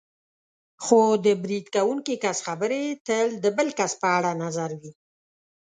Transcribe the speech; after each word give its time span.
خو 0.83 0.99
د 1.25 1.27
برید 1.43 1.65
کوونکي 1.75 2.13
کس 2.23 2.37
خبرې 2.47 2.83
تل 3.07 3.27
د 3.43 3.45
بل 3.57 3.67
کس 3.79 3.91
په 4.01 4.07
اړه 4.17 4.31
نظر 4.43 4.69
وي. 4.81 4.91